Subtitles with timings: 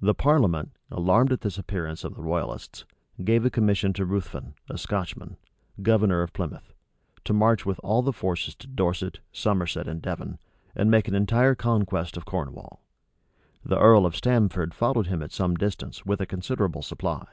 [0.00, 2.84] The parliament, alarmed at this appearance of the royalists,
[3.22, 5.36] gave a commission to Ruthven, a Scotchman,
[5.80, 6.74] governor of Plymouth,
[7.22, 9.20] to march with all the forces to Dorset.
[9.30, 10.40] Somerset, and Devon,
[10.74, 12.80] and make an entire conquest of Cornwall.
[13.64, 17.24] The earl of Stamford followed him at some distance With a considerable supply.